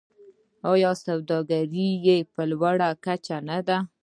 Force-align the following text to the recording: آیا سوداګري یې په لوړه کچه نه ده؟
آیا 0.71 0.91
سوداګري 1.05 1.89
یې 2.05 2.17
په 2.33 2.41
لوړه 2.51 2.89
کچه 3.05 3.37
نه 3.49 3.57
ده؟ 3.67 3.77